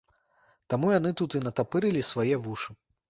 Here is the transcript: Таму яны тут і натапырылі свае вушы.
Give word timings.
Таму 0.73 0.87
яны 0.99 1.11
тут 1.21 1.35
і 1.39 1.41
натапырылі 1.47 2.01
свае 2.11 2.31
вушы. 2.47 2.71